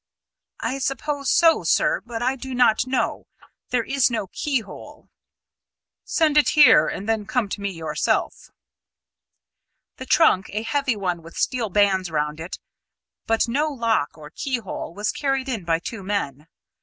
"I 0.61 0.79
suppose 0.79 1.29
so, 1.29 1.63
sir; 1.63 2.01
but 2.03 2.23
I 2.23 2.35
do 2.35 2.55
not 2.55 2.87
know. 2.87 3.27
There 3.69 3.83
is 3.83 4.09
no 4.09 4.25
keyhole." 4.25 5.09
"Send 6.03 6.37
it 6.39 6.49
here; 6.57 6.87
and 6.87 7.07
then 7.07 7.27
come 7.27 7.47
to 7.49 7.61
me 7.61 7.69
yourself." 7.69 8.49
The 9.97 10.07
trunk, 10.07 10.47
a 10.53 10.63
heavy 10.63 10.95
one 10.95 11.21
with 11.21 11.37
steel 11.37 11.69
bands 11.69 12.09
round 12.09 12.39
it, 12.39 12.57
but 13.27 13.47
no 13.47 13.67
lock 13.69 14.17
or 14.17 14.31
keyhole, 14.31 14.91
was 14.95 15.11
carried 15.11 15.47
in 15.47 15.65
by 15.65 15.77
two 15.77 16.01
men. 16.01 16.47